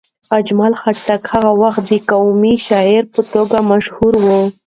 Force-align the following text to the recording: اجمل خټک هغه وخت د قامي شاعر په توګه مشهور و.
اجمل 0.37 0.73
خټک 0.81 1.21
هغه 1.33 1.51
وخت 1.61 1.81
د 1.89 1.91
قامي 2.09 2.55
شاعر 2.67 3.03
په 3.13 3.21
توګه 3.33 3.57
مشهور 3.71 4.13
و. 4.23 4.27